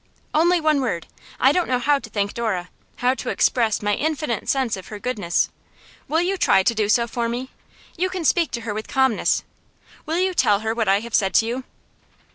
'Only 0.33 0.59
one 0.59 0.81
word. 0.81 1.05
I 1.39 1.51
don't 1.51 1.67
know 1.67 1.77
how 1.77 1.99
to 1.99 2.09
thank 2.09 2.33
Dora, 2.33 2.69
how 2.95 3.13
to 3.13 3.29
express 3.29 3.83
my 3.83 3.93
infinite 3.93 4.49
sense 4.49 4.75
of 4.75 4.87
her 4.87 4.97
goodness. 4.97 5.51
Will 6.07 6.21
you 6.23 6.37
try 6.37 6.63
to 6.63 6.73
do 6.73 6.89
so 6.89 7.05
for 7.05 7.29
me? 7.29 7.51
You 7.97 8.09
can 8.09 8.25
speak 8.25 8.49
to 8.53 8.61
her 8.61 8.73
with 8.73 8.87
calmness. 8.87 9.43
Will 10.07 10.17
you 10.17 10.33
tell 10.33 10.61
her 10.61 10.73
what 10.73 10.87
I 10.87 11.01
have 11.01 11.13
said 11.13 11.35
to 11.35 11.45
you? 11.45 11.65